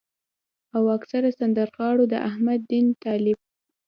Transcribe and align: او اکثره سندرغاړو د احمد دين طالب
او 0.75 0.83
اکثره 0.97 1.29
سندرغاړو 1.39 2.03
د 2.11 2.15
احمد 2.29 2.61
دين 2.71 2.85
طالب 3.03 3.39